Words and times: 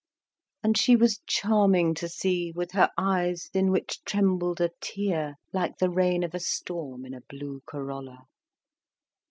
And 0.63 0.75
she 0.79 0.95
was 0.95 1.19
charming 1.27 1.93
to 1.93 2.09
see, 2.09 2.51
with 2.55 2.71
her 2.71 2.89
eyes, 2.97 3.51
in 3.53 3.69
which 3.69 4.03
trembled 4.03 4.59
a 4.59 4.71
tear, 4.81 5.35
like 5.53 5.77
the 5.77 5.91
rain 5.91 6.23
of 6.23 6.33
a 6.33 6.39
storm 6.39 7.05
in 7.05 7.13
a 7.13 7.21
blue 7.21 7.61
corolla. 7.67 8.23